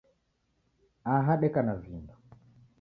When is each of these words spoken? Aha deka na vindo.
Aha 1.13 1.33
deka 1.41 1.61
na 1.65 1.73
vindo. 1.81 2.13